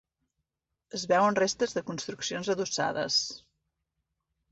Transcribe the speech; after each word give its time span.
Es 0.99 1.03
veuen 1.11 1.37
restes 1.39 1.75
de 1.77 1.83
construccions 1.89 2.49
adossades. 2.55 3.19